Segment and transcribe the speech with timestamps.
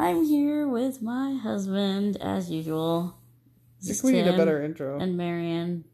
[0.00, 3.18] I'm here with my husband as usual.
[3.82, 4.98] This is we need a better intro.
[4.98, 5.84] and Marion.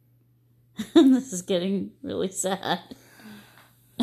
[0.95, 2.79] this is getting really sad.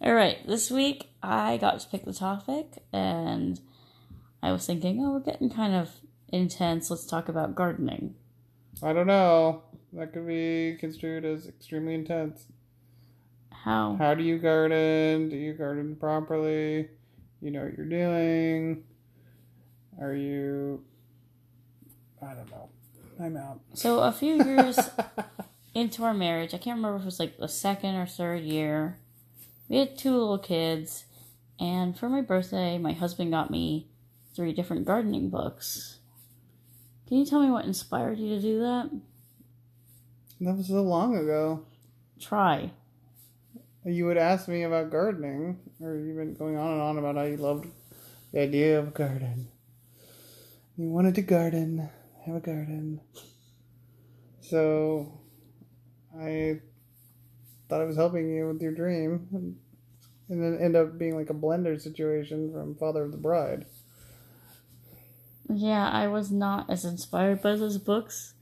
[0.00, 3.60] All right, this week I got to pick the topic, and
[4.42, 5.88] I was thinking, oh, we're getting kind of
[6.30, 6.90] intense.
[6.90, 8.16] Let's talk about gardening.
[8.82, 9.62] I don't know.
[9.92, 12.46] That could be construed as extremely intense.
[13.52, 13.94] How?
[14.00, 15.28] How do you garden?
[15.28, 16.88] Do you garden properly?
[17.40, 18.82] You know what you're doing?
[20.00, 20.82] Are you.
[22.22, 22.68] I don't know.
[23.18, 23.60] I'm out.
[23.74, 24.78] So a few years
[25.74, 28.98] into our marriage, I can't remember if it was like the second or third year.
[29.68, 31.04] We had two little kids,
[31.58, 33.88] and for my birthday, my husband got me
[34.34, 35.98] three different gardening books.
[37.08, 38.90] Can you tell me what inspired you to do that?
[40.40, 41.64] That was so long ago.
[42.20, 42.72] Try.
[43.84, 47.22] You would ask me about gardening, or you've been going on and on about how
[47.22, 47.68] you loved
[48.32, 49.48] the idea of a garden.
[50.78, 51.88] You wanted to garden,
[52.26, 53.00] have a garden.
[54.40, 55.20] So,
[56.14, 56.60] I
[57.68, 61.34] thought I was helping you with your dream, and then end up being like a
[61.34, 63.64] blender situation from Father of the Bride.
[65.48, 68.34] Yeah, I was not as inspired by those books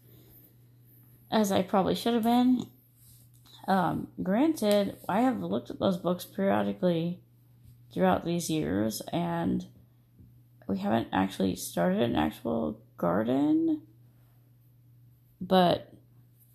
[1.30, 2.67] as I probably should have been.
[3.69, 7.20] Um, granted, I have looked at those books periodically
[7.92, 9.67] throughout these years, and
[10.67, 13.83] we haven't actually started an actual garden,
[15.41, 15.93] but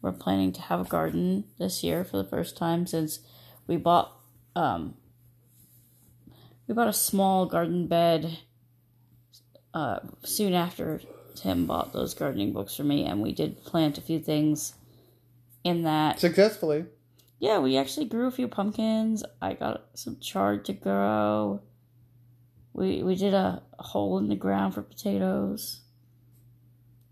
[0.02, 3.20] we're planning to have a garden this year for the first time since
[3.68, 4.14] we bought
[4.56, 4.96] um,
[6.68, 8.40] we bought a small garden bed
[9.74, 11.02] uh, soon after
[11.36, 14.74] Tim bought those gardening books for me, and we did plant a few things
[15.64, 16.20] in that.
[16.20, 16.86] Successfully.
[17.40, 19.24] Yeah, we actually grew a few pumpkins.
[19.42, 21.62] I got some chard to grow.
[22.80, 25.82] We we did a hole in the ground for potatoes.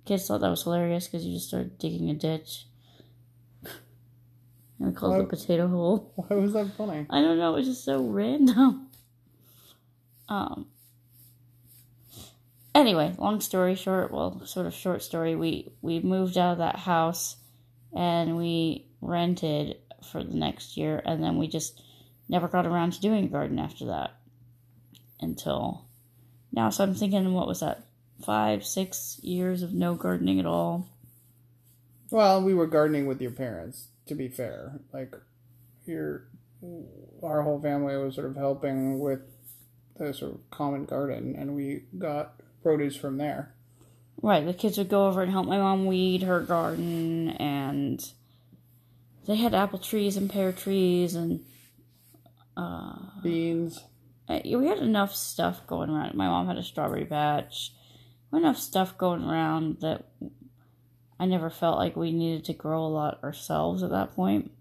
[0.05, 2.67] Kids thought that was hilarious because you just started digging a ditch.
[3.63, 6.13] and we called it a potato hole.
[6.16, 7.06] Why was that funny?
[7.09, 8.85] I don't know, it was just so random.
[10.29, 10.67] Um
[12.75, 16.79] anyway, long story short, well, sort of short story, we we moved out of that
[16.79, 17.38] house
[17.95, 19.77] and we rented
[20.11, 21.81] for the next year and then we just
[22.27, 24.17] never got around to doing a garden after that
[25.19, 25.85] until
[26.51, 26.69] now.
[26.69, 27.83] So I'm thinking what was that?
[28.25, 30.89] Five, six years of no gardening at all.
[32.09, 34.79] Well, we were gardening with your parents, to be fair.
[34.91, 35.13] Like,
[35.85, 36.23] your,
[37.22, 39.22] our whole family was sort of helping with
[39.97, 43.53] the sort of common garden, and we got produce from there.
[44.22, 48.03] Right, the kids would go over and help my mom weed her garden, and
[49.27, 51.45] they had apple trees and pear trees, and
[52.56, 53.83] uh, Beans.
[54.29, 56.15] Uh, we had enough stuff going around.
[56.15, 57.73] My mom had a strawberry patch,
[58.33, 60.05] enough stuff going around that
[61.19, 64.51] I never felt like we needed to grow a lot ourselves at that point.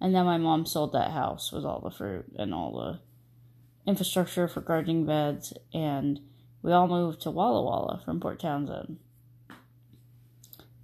[0.00, 4.46] And then my mom sold that house with all the fruit and all the infrastructure
[4.46, 6.20] for gardening beds, and
[6.62, 8.98] we all moved to Walla Walla from Port Townsend.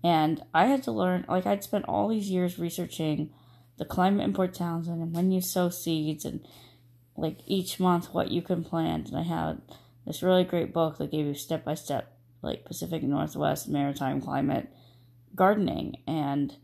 [0.03, 3.31] And I had to learn, like, I'd spent all these years researching
[3.77, 6.47] the climate in Port Townsend and when you sow seeds and,
[7.17, 9.09] like, each month what you can plant.
[9.09, 9.61] And I had
[10.07, 12.13] this really great book that gave you step by step,
[12.43, 14.69] like, Pacific Northwest maritime climate
[15.35, 15.97] gardening.
[16.07, 16.57] And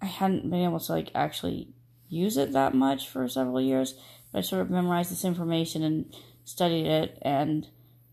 [0.00, 1.68] I hadn't been able to, like, actually
[2.08, 3.94] use it that much for several years.
[4.32, 6.14] But I sort of memorized this information and
[6.44, 7.68] studied it and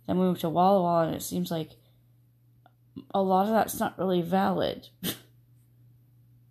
[0.08, 1.72] then we moved to Walla Walla, and it seems like
[3.14, 4.88] a lot of that's not really valid.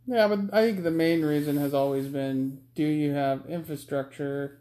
[0.08, 4.60] Yeah, but I think the main reason has always been do you have infrastructure?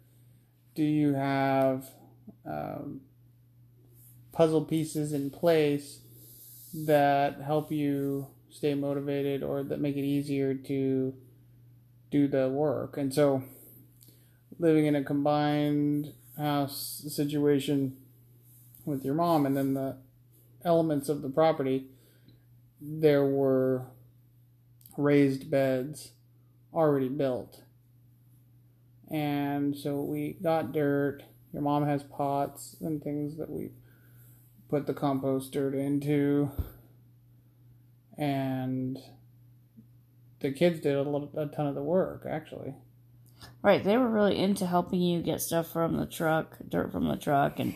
[0.75, 1.85] Do you have
[2.45, 3.01] um,
[4.33, 5.99] puzzle pieces in place
[6.73, 11.13] that help you stay motivated or that make it easier to
[12.11, 12.97] do the work?
[12.97, 13.43] And so,
[14.59, 17.95] living in a combined house situation
[18.83, 19.95] with your mom and then the
[20.65, 21.85] elements of the property,
[22.81, 23.85] there were
[24.97, 26.11] raised beds
[26.73, 27.61] already built.
[29.11, 31.23] And so we got dirt.
[31.53, 33.71] Your mom has pots and things that we
[34.69, 36.51] put the compost dirt into.
[38.17, 38.97] And
[40.39, 42.75] the kids did a, little, a ton of the work, actually.
[43.61, 47.17] Right, they were really into helping you get stuff from the truck, dirt from the
[47.17, 47.75] truck, and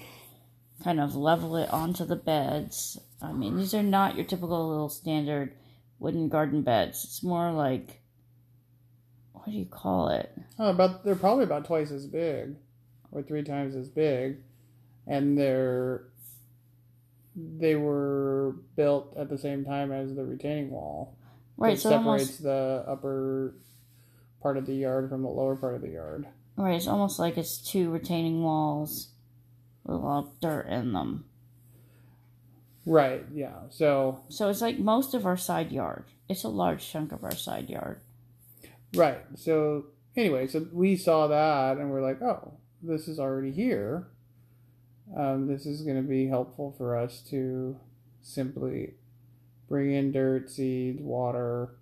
[0.84, 2.98] kind of level it onto the beds.
[3.22, 5.54] I mean, these are not your typical little standard
[6.00, 7.04] wooden garden beds.
[7.04, 8.02] It's more like,
[9.40, 10.32] what do you call it?
[10.58, 12.56] Oh, about they're probably about twice as big,
[13.12, 14.38] or three times as big,
[15.08, 16.04] and they're
[17.36, 21.16] they were built at the same time as the retaining wall.
[21.58, 23.56] Right, It so separates almost the upper
[24.42, 26.28] part of the yard from the lower part of the yard.
[26.56, 29.10] right, it's almost like it's two retaining walls
[29.84, 31.26] with a lot of dirt in them.
[32.86, 33.68] Right, yeah.
[33.70, 36.06] So, So it's like most of our side yard.
[36.28, 38.02] It's a large chunk of our side yard.
[38.96, 39.20] Right.
[39.36, 44.08] So, anyway, so we saw that and we're like, oh, this is already here.
[45.18, 47.78] Um, this is going to be helpful for us to
[48.22, 48.94] simply
[49.68, 51.76] bring in dirt, seeds, water.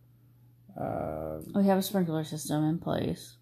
[0.79, 3.35] Uh, We have a sprinkler system in place.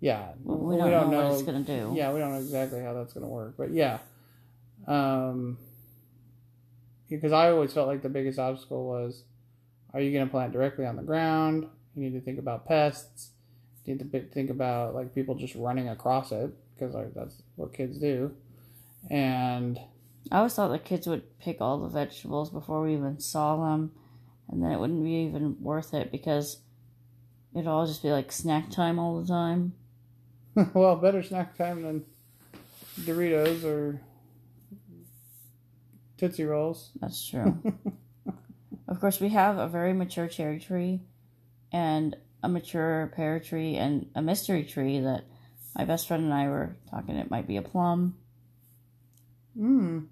[0.00, 0.32] yeah.
[0.42, 1.92] We don't, know, what it's gonna do.
[1.96, 3.98] Yeah, we don't know exactly how that's going to work, but yeah.
[4.86, 5.56] Um,
[7.08, 9.24] because I always felt like the biggest obstacle was,
[9.94, 11.66] are you going to plant directly on the ground?
[11.94, 13.30] You need to think about pests.
[13.84, 17.72] You need to think about like people just running across it because like, that's what
[17.74, 18.34] kids do.
[19.10, 19.78] And
[20.32, 23.92] I always thought the kids would pick all the vegetables before we even saw them,
[24.48, 26.58] and then it wouldn't be even worth it because
[27.54, 29.74] it'd all just be like snack time all the time.
[30.74, 32.04] well, better snack time than
[33.00, 34.00] Doritos or
[36.16, 36.90] Tootsie Rolls.
[37.00, 37.62] That's true.
[38.88, 41.00] of course, we have a very mature cherry tree,
[41.74, 45.24] and a mature pear tree, and a mystery tree that
[45.76, 47.16] my best friend and I were talking.
[47.16, 48.16] It might be a plum.
[49.58, 50.06] Mmm.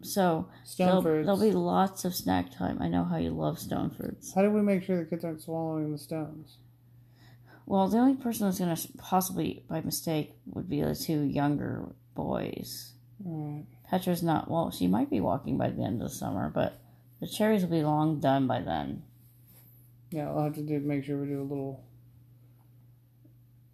[0.00, 1.26] So Stone there'll, fruits.
[1.26, 2.78] there'll be lots of snack time.
[2.80, 4.32] I know how you love stone fruits.
[4.32, 6.58] How do we make sure the kids aren't swallowing the stones?
[7.66, 11.96] Well, the only person that's going to possibly, by mistake, would be the two younger
[12.14, 12.92] boys.
[13.26, 13.66] Alright.
[13.90, 16.78] Petra's not, well, she might be walking by the end of the summer, but
[17.20, 19.02] the cherries will be long done by then.
[20.10, 21.84] Yeah, I'll have to do make sure we do a little.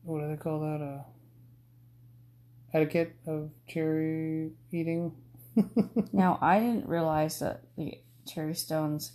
[0.03, 0.83] What do they call that?
[0.83, 1.03] Uh,
[2.75, 5.13] etiquette of cherry eating.
[6.13, 9.13] Now, I didn't realize that the cherry stones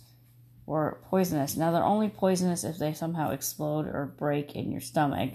[0.66, 1.56] were poisonous.
[1.56, 5.34] Now, they're only poisonous if they somehow explode or break in your stomach.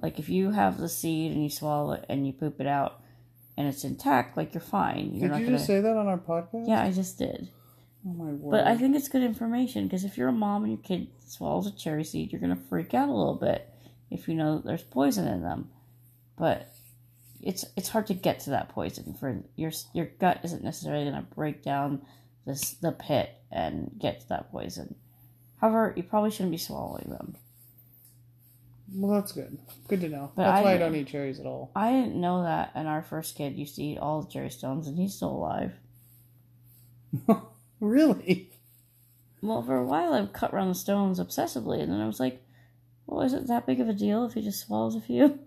[0.00, 3.00] Like, if you have the seed and you swallow it and you poop it out
[3.56, 5.10] and it's intact, like, you're fine.
[5.14, 5.58] You're Did not you gonna...
[5.58, 6.68] just say that on our podcast?
[6.68, 7.50] Yeah, I just did.
[8.06, 8.50] Oh my word.
[8.50, 11.66] But I think it's good information because if you're a mom and your kid swallows
[11.66, 13.68] a cherry seed, you're gonna freak out a little bit
[14.10, 15.70] if you know that there's poison in them.
[16.38, 16.72] But
[17.42, 21.26] it's it's hard to get to that poison for your your gut isn't necessarily gonna
[21.34, 22.02] break down
[22.46, 24.94] this the pit and get to that poison.
[25.60, 27.36] However, you probably shouldn't be swallowing them.
[28.94, 29.58] well, that's good.
[29.88, 30.32] Good to know.
[30.34, 31.70] But that's I- why I don't eat cherries at all.
[31.76, 34.88] I didn't know that, and our first kid used to eat all the cherry stones,
[34.88, 35.74] and he's still alive.
[37.80, 38.50] really?
[39.42, 42.42] Well, for a while, I cut around the stones obsessively, and then I was like,
[43.06, 45.38] well, is it that big of a deal if he just swallows a few?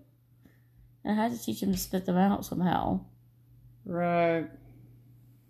[1.04, 3.00] And I had to teach him to spit them out somehow.
[3.86, 4.46] Right.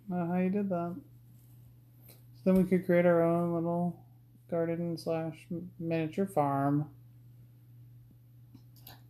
[0.08, 0.94] Not how you did that.
[2.08, 3.98] So then we could create our own little
[4.50, 5.34] garden slash
[5.80, 6.88] miniature farm.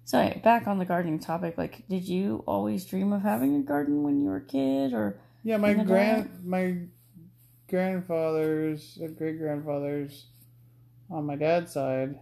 [0.06, 4.02] So, back on the gardening topic, like, did you always dream of having a garden
[4.02, 6.76] when you were a kid, or Yeah, my grand my
[7.74, 10.26] grandfathers great grandfathers
[11.10, 12.16] on my dad's side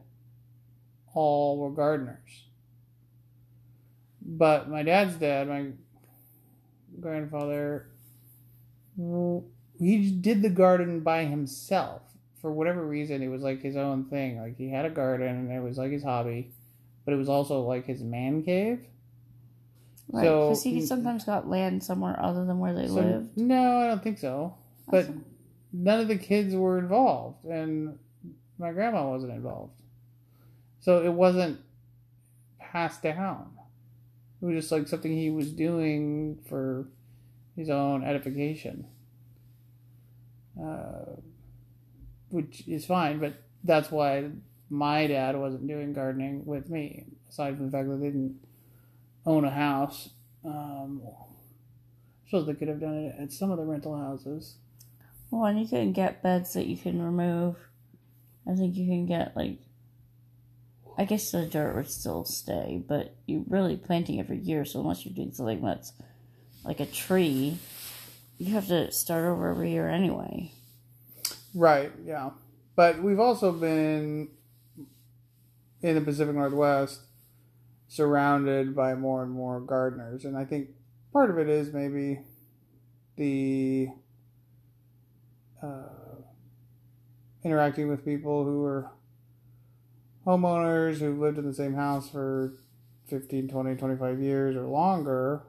[1.14, 2.44] all were gardeners.
[4.25, 5.66] But my dad's dad, my
[7.00, 7.88] grandfather,
[9.78, 12.00] he did the garden by himself
[12.40, 13.23] for whatever reason.
[13.23, 14.40] It was like his own thing.
[14.40, 16.50] Like he had a garden and it was like his hobby,
[17.04, 18.80] but it was also like his man cave.
[20.11, 20.25] right?
[20.25, 23.37] So- Because he sometimes got land somewhere other than where they So- lived.
[23.37, 24.54] No, I don't think so.
[24.88, 25.11] But
[25.73, 27.99] none of the kids were involved, and
[28.59, 29.73] my grandma wasn't involved.
[30.81, 31.61] So it wasn't
[32.59, 33.50] passed down.
[34.41, 36.88] It was just like something he was doing for
[37.57, 38.87] his own edification.
[40.61, 41.17] Uh,
[42.29, 44.31] which is fine, but that's why
[44.69, 48.38] my dad wasn't doing gardening with me, aside from the fact that they didn't
[49.26, 50.11] own a house.
[50.45, 51.02] Um,
[52.31, 54.57] so they could have done it at some of the rental houses.
[55.33, 57.57] Well, and you can get beds that you can remove.
[58.47, 59.61] I think you can get, like,
[60.99, 65.07] I guess the dirt would still stay, but you're really planting every year, so unless
[65.07, 65.95] you're doing something that's
[66.67, 67.57] like a tree,
[68.37, 70.53] you have to start over every year anyway.
[71.55, 72.33] Right, yeah.
[72.77, 74.29] But we've also been
[75.81, 77.07] in the Pacific Northwest
[77.89, 80.27] surrounded by more and more gardeners.
[80.27, 80.69] And I think
[81.11, 82.21] part of it is maybe
[83.17, 83.89] the
[85.62, 86.23] uh,
[87.45, 88.90] interacting with people who are
[90.26, 92.54] homeowners who've lived in the same house for
[93.09, 95.42] 15, 20, 25 years or longer.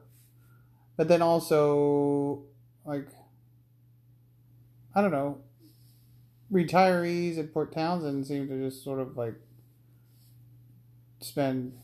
[0.96, 2.44] but then also
[2.84, 3.08] like
[4.94, 5.38] I don't know,
[6.52, 9.34] retirees at Port Townsend seem to just sort of like
[11.20, 11.76] spend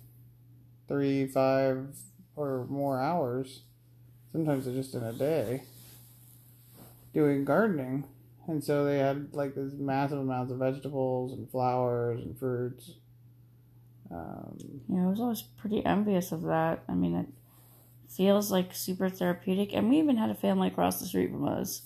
[0.87, 1.89] three, five,
[2.37, 3.63] or more hours,
[4.31, 5.65] sometimes just in a day,
[7.13, 8.05] doing gardening.
[8.47, 12.95] And so they had like these massive amounts of vegetables and flowers and fruits.
[14.11, 16.83] Um, Yeah, I was always pretty envious of that.
[16.89, 17.27] I mean, it
[18.09, 19.73] feels like super therapeutic.
[19.73, 21.83] And we even had a family across the street from us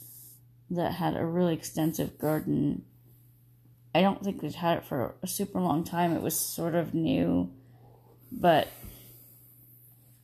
[0.71, 2.85] that had a really extensive garden.
[3.95, 6.13] I don't think they'd had it for a super long time.
[6.13, 7.53] It was sort of new,
[8.33, 8.69] but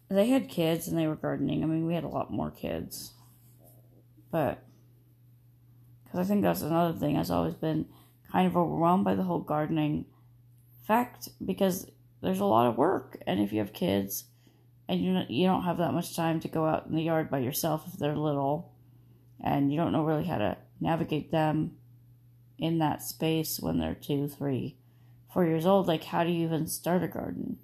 [0.08, 1.62] they had kids and they were gardening.
[1.62, 3.12] I mean, we had a lot more kids,
[4.32, 4.64] but
[6.10, 7.16] because I think that's another thing.
[7.16, 7.86] I've always been
[8.32, 10.06] kind of overwhelmed by the whole gardening
[10.86, 11.86] fact because
[12.20, 14.24] there's a lot of work, and if you have kids
[14.88, 17.38] and you you don't have that much time to go out in the yard by
[17.38, 18.72] yourself if they're little,
[19.42, 21.76] and you don't know really how to navigate them
[22.58, 24.76] in that space when they're two, three,
[25.32, 27.58] four years old, like how do you even start a garden?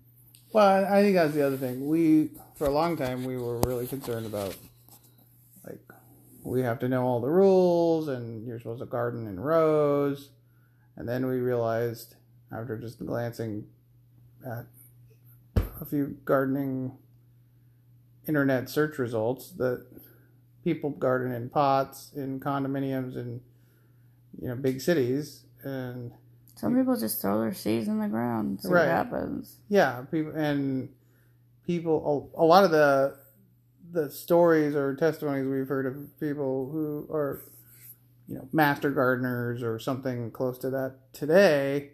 [0.52, 1.86] well, I think that's the other thing.
[1.86, 4.56] We, for a long time, we were really concerned about
[6.46, 10.30] we have to know all the rules, and you're supposed to garden in rows.
[10.96, 12.14] And then we realized,
[12.52, 13.66] after just glancing
[14.46, 14.66] at
[15.80, 16.96] a few gardening
[18.28, 19.84] internet search results, that
[20.64, 23.40] people garden in pots, in condominiums, in
[24.40, 26.12] you know big cities, and
[26.54, 28.82] Some people just throw their seeds in the ground, see Right.
[28.86, 29.56] what happens.
[29.68, 30.88] yeah, people and
[31.66, 32.32] people.
[32.36, 33.16] A, a lot of the
[33.96, 37.42] the stories or testimonies we've heard of people who are,
[38.28, 41.92] you know, master gardeners or something close to that today.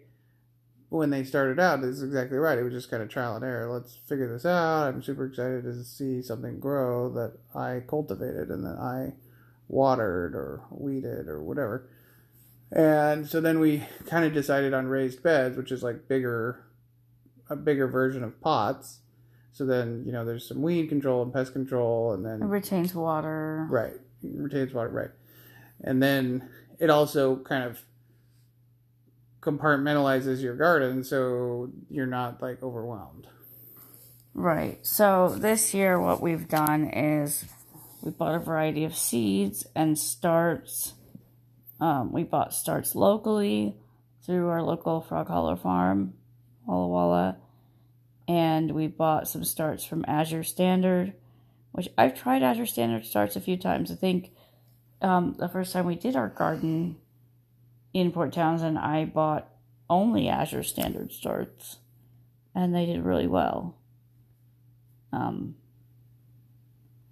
[0.89, 2.59] When they started out, is exactly right.
[2.59, 3.73] It was just kind of trial and error.
[3.73, 4.87] Let's figure this out.
[4.87, 9.13] I'm super excited to see something grow that I cultivated and that I
[9.67, 11.89] watered or weeded or whatever.
[12.71, 16.63] And so then we kind of decided on raised beds, which is like bigger,
[17.49, 18.99] a bigger version of pots.
[19.53, 22.93] So then, you know, there's some weed control and pest control, and then It retains
[22.93, 23.67] water.
[23.69, 23.93] right
[24.23, 25.11] it retains water, right,
[25.81, 27.79] and then it also kind of
[29.41, 33.27] compartmentalizes your garden, so you're not like overwhelmed.
[34.33, 34.79] Right.
[34.81, 37.45] So this year, what we've done is
[38.01, 40.93] we bought a variety of seeds and starts.
[41.79, 43.75] Um, we bought starts locally
[44.25, 46.13] through our local Frog Hollow farm,
[46.65, 47.37] Walla Walla,
[48.27, 51.13] and we bought some starts from Azure Standard,
[51.71, 53.91] which I've tried Azure Standard starts a few times.
[53.91, 54.31] I think
[55.01, 56.97] um, the first time we did our garden
[57.93, 59.49] in Port Townsend, I bought
[59.89, 61.77] only Azure Standard starts,
[62.55, 63.77] and they did really well.
[65.11, 65.55] Um,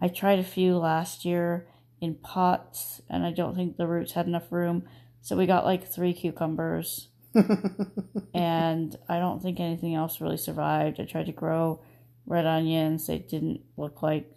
[0.02, 1.68] I tried a few last year
[2.00, 4.84] in pots, and I don't think the roots had enough room.
[5.22, 7.10] So we got like three cucumbers,
[8.34, 11.00] and I don't think anything else really survived.
[11.00, 11.82] I tried to grow
[12.26, 14.32] red onions, they didn't look like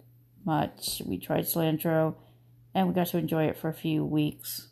[0.45, 1.01] much.
[1.05, 2.15] We tried cilantro,
[2.73, 4.69] and we got to enjoy it for a few weeks.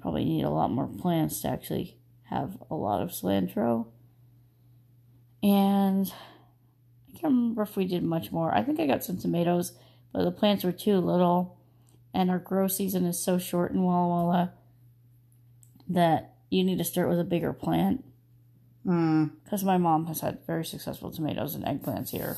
[0.00, 3.86] Probably need a lot more plants to actually have a lot of cilantro.
[5.42, 6.12] And
[7.08, 8.54] I can't remember if we did much more.
[8.54, 9.72] I think I got some tomatoes,
[10.12, 11.58] but the plants were too little,
[12.14, 14.52] and our grow season is so short in Walla Walla
[15.88, 18.04] that you need to start with a bigger plant.
[18.86, 22.36] Mm, Because my mom has had very successful tomatoes and eggplants here,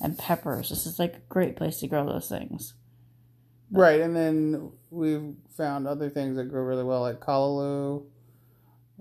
[0.00, 0.70] and peppers.
[0.70, 2.74] This is like a great place to grow those things.
[3.70, 8.04] right, and then we've found other things that grow really well, like callaloo,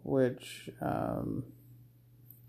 [0.04, 1.44] which um,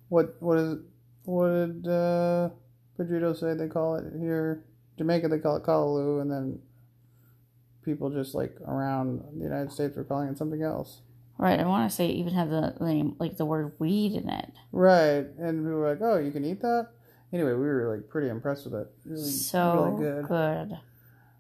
[0.09, 0.79] what what is
[1.25, 2.51] what did uh,
[2.99, 4.65] Pedrito say they call it here?
[4.99, 6.59] Jamaica they call it callaloo, and then
[7.85, 11.01] people just like around the United States were calling it something else.
[11.39, 14.29] Right, I want to say it even had the name, like the word weed in
[14.31, 14.53] it.
[14.73, 16.89] Right, and we were like, "Oh, you can eat that."
[17.33, 18.91] Anyway, we were like pretty impressed with it.
[19.05, 20.29] Really, So really good.
[20.29, 20.79] good.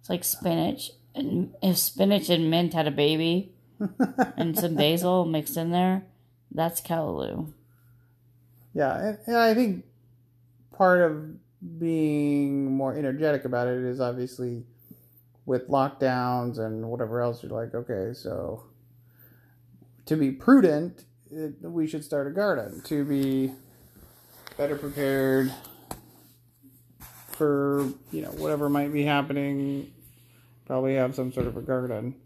[0.00, 0.90] It's like spinach.
[1.14, 3.54] And if spinach and mint had a baby
[4.36, 6.04] and some basil mixed in there,
[6.50, 7.52] that's callaloo.
[8.74, 9.84] Yeah, and, and I think
[10.76, 11.36] part of
[11.78, 14.64] being more energetic about it is obviously
[15.46, 17.42] with lockdowns and whatever else.
[17.42, 18.64] You're like, okay, so
[20.06, 21.04] to be prudent,
[21.60, 23.52] we should start a garden to be
[24.56, 25.52] better prepared
[27.28, 29.92] for you know whatever might be happening.
[30.66, 32.16] Probably have some sort of a garden.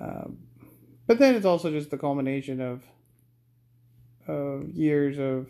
[0.00, 0.38] Um,
[1.06, 2.82] but then it's also just the culmination of
[4.26, 5.48] of years of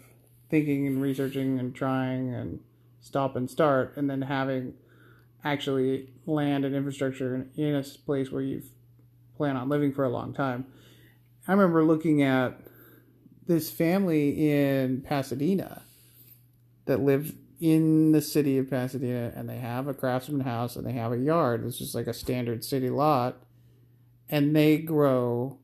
[0.48, 2.60] thinking and researching and trying and
[3.00, 4.74] stop and start and then having
[5.44, 8.62] actually land and infrastructure in a place where you
[9.36, 10.66] plan on living for a long time.
[11.46, 12.60] I remember looking at
[13.46, 15.82] this family in Pasadena
[16.84, 20.92] that live in the city of Pasadena and they have a craftsman house and they
[20.92, 21.64] have a yard.
[21.64, 23.42] It's just like a standard city lot.
[24.28, 25.58] And they grow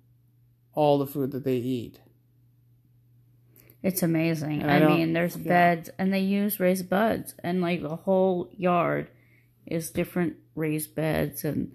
[0.74, 2.00] all the food that they eat.
[3.82, 4.64] It's amazing.
[4.64, 5.48] I I, mean, there's yeah.
[5.48, 9.08] beds, and they use raised beds, and like the whole yard
[9.66, 11.72] is different raised beds, and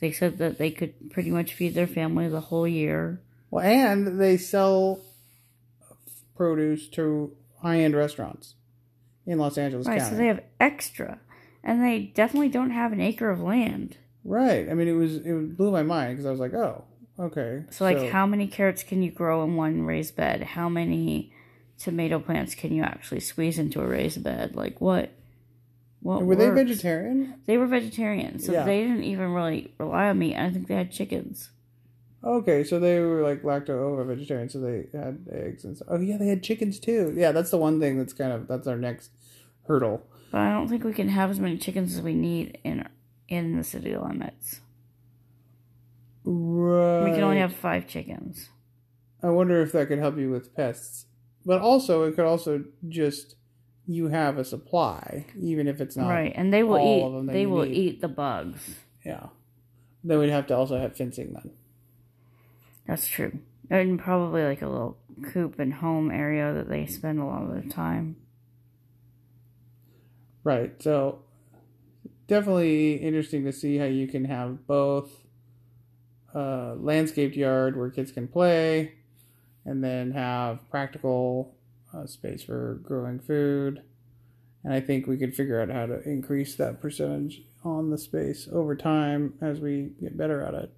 [0.00, 3.20] they said that they could pretty much feed their family the whole year.
[3.50, 5.00] Well, and they sell
[6.36, 8.54] produce to high end restaurants
[9.26, 10.10] in Los Angeles Right, County.
[10.10, 11.18] so they have extra,
[11.64, 13.96] and they definitely don't have an acre of land.
[14.24, 14.68] right.
[14.68, 16.84] I mean, it was it blew my mind because I was like, oh,
[17.18, 17.64] okay.
[17.70, 20.42] So, like, how many carrots can you grow in one raised bed?
[20.42, 21.32] How many
[21.78, 24.54] tomato plants can you actually squeeze into a raised bed?
[24.56, 25.10] Like, what?
[26.00, 27.34] What were they vegetarian?
[27.46, 28.64] They were vegetarian, so Yeah.
[28.64, 30.36] they didn't even really rely on meat.
[30.36, 31.50] I think they had chickens.
[32.24, 35.88] Okay, so they were like lacto ovo vegetarian, so they had eggs and stuff.
[35.90, 37.14] Oh yeah, they had chickens too.
[37.16, 39.10] Yeah, that's the one thing that's kind of that's our next
[39.66, 40.02] hurdle.
[40.32, 42.88] But I don't think we can have as many chickens as we need in
[43.28, 44.60] in the city limits.
[46.24, 47.04] Right.
[47.04, 48.48] We can only have five chickens.
[49.22, 51.06] I wonder if that could help you with pests,
[51.44, 53.36] but also it could also just
[53.86, 57.32] you have a supply, even if it's not right, and they will eat.
[57.32, 57.76] They will need.
[57.76, 58.80] eat the bugs.
[59.04, 59.28] Yeah,
[60.02, 61.52] then we'd have to also have fencing then.
[62.86, 63.38] That's true.
[63.68, 64.98] And probably like a little
[65.32, 68.16] coop and home area that they spend a lot of their time.
[70.44, 70.80] Right.
[70.80, 71.20] So
[72.28, 75.10] definitely interesting to see how you can have both
[76.34, 78.92] a landscaped yard where kids can play
[79.64, 81.56] and then have practical
[81.92, 83.82] uh, space for growing food.
[84.62, 88.48] And I think we could figure out how to increase that percentage on the space
[88.52, 90.72] over time as we get better at it.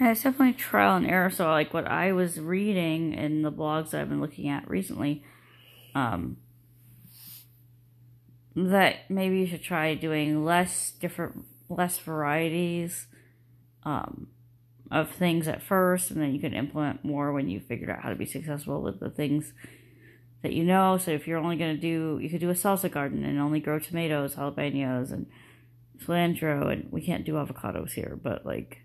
[0.00, 1.28] And it's definitely trial and error.
[1.28, 5.22] So, like what I was reading in the blogs that I've been looking at recently,
[5.94, 6.38] um,
[8.56, 13.08] that maybe you should try doing less different, less varieties,
[13.82, 14.28] um,
[14.90, 18.08] of things at first, and then you can implement more when you figured out how
[18.08, 19.52] to be successful with the things
[20.42, 20.96] that you know.
[20.96, 23.60] So, if you're only going to do, you could do a salsa garden and only
[23.60, 25.26] grow tomatoes, jalapenos, and
[26.02, 28.78] cilantro, and we can't do avocados here, but like.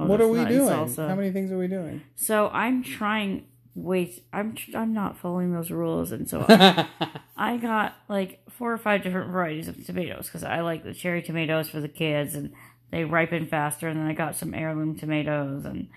[0.00, 0.68] Oh, what are we doing?
[0.68, 1.08] salsa.
[1.08, 2.02] How many things are we doing?
[2.16, 3.46] So I'm trying.
[3.74, 6.88] Wait, I'm tr- I'm not following those rules, and so I,
[7.36, 11.22] I got like four or five different varieties of tomatoes because I like the cherry
[11.22, 12.52] tomatoes for the kids, and
[12.90, 13.88] they ripen faster.
[13.88, 15.88] And then I got some heirloom tomatoes, and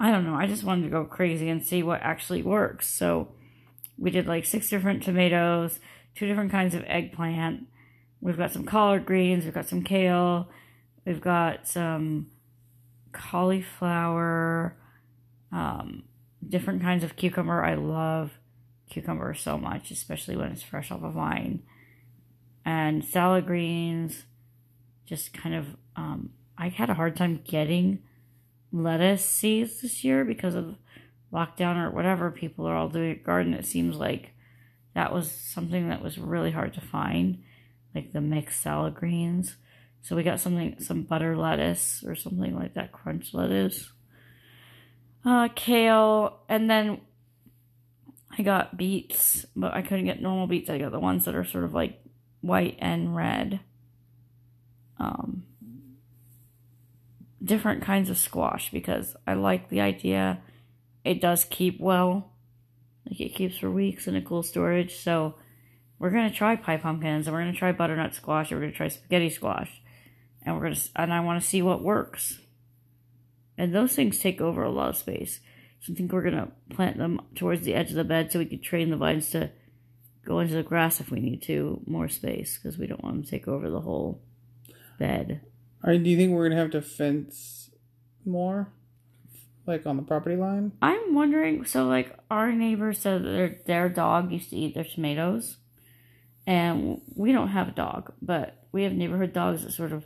[0.00, 0.34] I don't know.
[0.34, 2.88] I just wanted to go crazy and see what actually works.
[2.88, 3.28] So
[3.96, 5.80] we did like six different tomatoes,
[6.14, 7.66] two different kinds of eggplant.
[8.20, 9.44] We've got some collard greens.
[9.44, 10.48] We've got some kale.
[11.04, 12.28] We've got some
[13.12, 14.76] cauliflower,
[15.52, 16.04] um,
[16.46, 17.64] different kinds of cucumber.
[17.64, 18.32] I love
[18.90, 21.62] cucumber so much, especially when it's fresh off a vine.
[22.64, 24.24] And salad greens,
[25.06, 25.66] just kind of,
[25.96, 28.02] um, I had a hard time getting
[28.72, 30.76] lettuce seeds this year because of
[31.32, 32.30] lockdown or whatever.
[32.30, 33.54] People are all doing garden.
[33.54, 34.32] It seems like
[34.94, 37.42] that was something that was really hard to find,
[37.94, 39.56] like the mixed salad greens.
[40.02, 43.90] So we got something, some butter lettuce or something like that, crunch lettuce,
[45.24, 47.00] uh, kale, and then
[48.38, 50.70] I got beets, but I couldn't get normal beets.
[50.70, 52.00] I got the ones that are sort of like
[52.40, 53.60] white and red.
[54.98, 55.44] Um,
[57.42, 60.40] different kinds of squash because I like the idea.
[61.04, 62.32] It does keep well,
[63.08, 64.96] like it keeps for weeks in a cool storage.
[64.96, 65.34] So
[65.98, 68.88] we're gonna try pie pumpkins and we're gonna try butternut squash and we're gonna try
[68.88, 69.80] spaghetti squash,
[70.48, 72.40] and we're gonna and I want to see what works.
[73.58, 75.40] And those things take over a lot of space.
[75.80, 78.46] So I think we're gonna plant them towards the edge of the bed so we
[78.46, 79.50] can train the vines to
[80.24, 83.24] go into the grass if we need to, more space because we don't want them
[83.24, 84.22] to take over the whole
[84.98, 85.42] bed.
[85.84, 87.70] All right, do you think we're gonna have to fence
[88.24, 88.72] more,
[89.66, 90.72] like on the property line?
[90.80, 91.66] I'm wondering.
[91.66, 95.58] So, like, our neighbor said that their their dog used to eat their tomatoes,
[96.46, 100.04] and we don't have a dog, but we have neighborhood dogs that sort of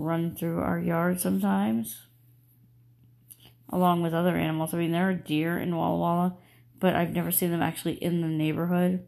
[0.00, 2.06] run through our yard sometimes,
[3.68, 4.72] along with other animals.
[4.72, 6.36] I mean, there are deer in Walla Walla,
[6.78, 9.06] but I've never seen them actually in the neighborhood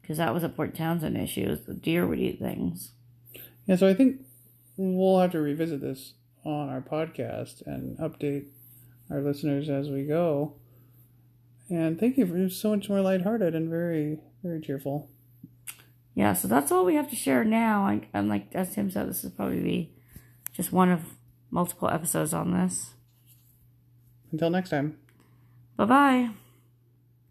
[0.00, 1.46] because that was a Port Townsend issue.
[1.48, 2.92] is The deer would eat things.
[3.66, 4.22] Yeah, so I think
[4.76, 8.46] we'll have to revisit this on our podcast and update
[9.10, 10.54] our listeners as we go.
[11.68, 15.10] And thank you for so much more lighthearted and very, very cheerful.
[16.18, 17.86] Yeah, so that's all we have to share now.
[17.86, 19.92] I, and like as Tim said, this is probably be
[20.52, 21.14] just one of
[21.48, 22.94] multiple episodes on this.
[24.32, 24.98] Until next time.
[25.76, 26.30] Bye bye.